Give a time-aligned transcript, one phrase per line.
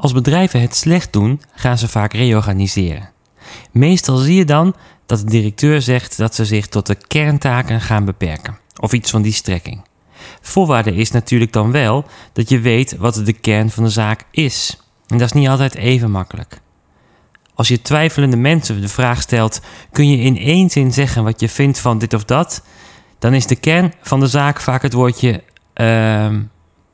[0.00, 3.10] Als bedrijven het slecht doen, gaan ze vaak reorganiseren.
[3.70, 4.74] Meestal zie je dan
[5.06, 9.22] dat de directeur zegt dat ze zich tot de kerntaken gaan beperken, of iets van
[9.22, 9.84] die strekking.
[10.40, 14.80] Voorwaarde is natuurlijk dan wel dat je weet wat de kern van de zaak is.
[15.06, 16.60] En dat is niet altijd even makkelijk.
[17.54, 19.60] Als je twijfelende mensen de vraag stelt:
[19.92, 22.62] kun je in één zin zeggen wat je vindt van dit of dat?
[23.18, 25.42] Dan is de kern van de zaak vaak het woordje
[25.74, 26.24] uh,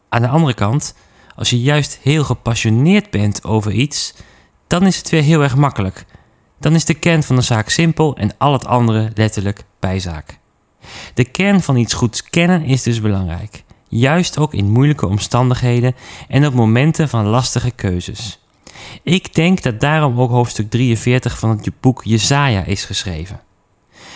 [0.09, 0.95] aan de andere kant.
[1.37, 4.14] Als je juist heel gepassioneerd bent over iets,
[4.67, 6.04] dan is het weer heel erg makkelijk.
[6.61, 10.39] Dan is de kern van de zaak simpel en al het andere letterlijk bijzaak.
[11.14, 13.64] De kern van iets goeds kennen is dus belangrijk.
[13.89, 15.95] Juist ook in moeilijke omstandigheden
[16.29, 18.39] en op momenten van lastige keuzes.
[19.03, 23.40] Ik denk dat daarom ook hoofdstuk 43 van het boek Jesaja is geschreven.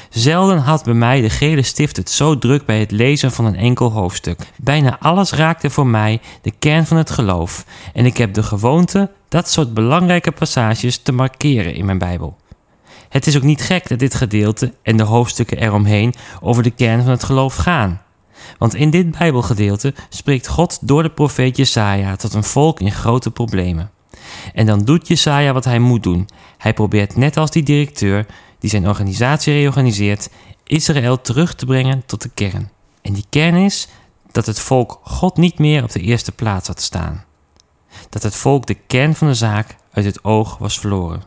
[0.08, 3.56] Zelden had bij mij de gele stift het zo druk bij het lezen van een
[3.56, 4.38] enkel hoofdstuk.
[4.56, 9.10] Bijna alles raakte voor mij de kern van het geloof en ik heb de gewoonte
[9.28, 12.36] dat soort belangrijke passages te markeren in mijn Bijbel.
[13.08, 17.02] Het is ook niet gek dat dit gedeelte en de hoofdstukken eromheen over de kern
[17.02, 18.02] van het geloof gaan.
[18.58, 23.30] Want in dit Bijbelgedeelte spreekt God door de profeet Jesaja tot een volk in grote
[23.30, 23.90] problemen.
[24.54, 26.28] En dan doet Jesaja wat hij moet doen.
[26.58, 28.26] Hij probeert net als die directeur
[28.58, 30.30] die zijn organisatie reorganiseert,
[30.64, 32.70] Israël terug te brengen tot de kern.
[33.02, 33.88] En die kern is
[34.32, 37.24] dat het volk God niet meer op de eerste plaats had staan.
[38.08, 41.22] Dat het volk de kern van de zaak uit het oog was verloren.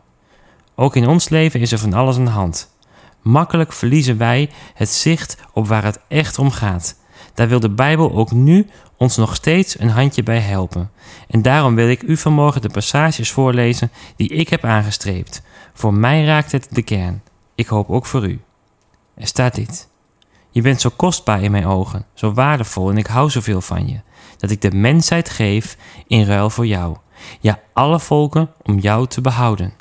[0.76, 2.76] Ook in ons leven is er van alles aan de hand.
[3.22, 6.96] Makkelijk verliezen wij het zicht op waar het echt om gaat.
[7.34, 10.92] Daar wil de Bijbel ook nu ons nog steeds een handje bij helpen.
[11.28, 15.42] En daarom wil ik u vanmorgen de passages voorlezen die ik heb aangestreept.
[15.74, 17.24] Voor mij raakt het de kern.
[17.56, 18.42] Ik hoop ook voor u.
[19.16, 19.90] Er staat dit.
[20.50, 24.02] Je bent zo kostbaar in mijn ogen, zo waardevol en ik hou zoveel van je,
[24.38, 25.78] dat ik de mensheid geef
[26.08, 26.98] in ruil voor jou.
[27.40, 29.74] Ja, alle volken om jou te behouden.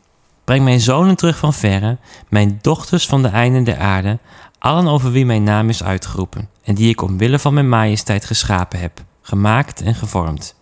[0.45, 4.19] Breng mijn zonen terug van verre, mijn dochters van de einden der aarde,
[4.59, 8.81] allen over wie mijn naam is uitgeroepen, en die ik omwille van mijn majesteit geschapen
[8.81, 10.55] heb, gemaakt en gevormd.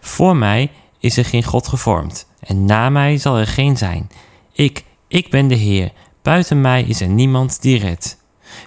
[0.00, 4.10] Voor mij is er geen God gevormd, en na mij zal er geen zijn.
[4.52, 5.92] Ik, ik ben de Heer,
[6.22, 8.20] buiten mij is er niemand die redt.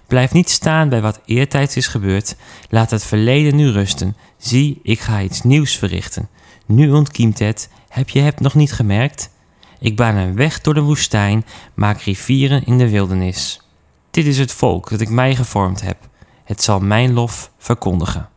[0.08, 2.36] Blijf niet staan bij wat eertijds is gebeurd,
[2.70, 4.16] laat het verleden nu rusten.
[4.38, 6.30] Zie, ik ga iets nieuws verrichten.
[6.66, 9.30] Nu ontkiemt het, heb je het nog niet gemerkt?
[9.80, 13.62] Ik baan een weg door de woestijn, maak rivieren in de wildernis.
[14.12, 15.98] Dit is het volk dat ik mij gevormd heb.
[16.44, 18.30] Het zal mijn lof verkondigen.